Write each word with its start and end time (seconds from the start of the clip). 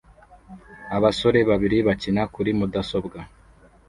Abasore 0.97 1.39
babiri 1.49 1.77
bakina 1.87 2.21
kuri 2.33 2.51
mudasobwa 2.59 3.19